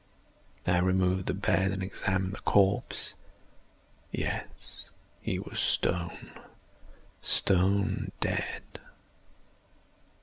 [0.65, 3.13] I removed the bed and examined the corpse.
[4.11, 4.47] Yes,
[5.21, 6.31] he was stone,
[7.21, 8.63] stone dead.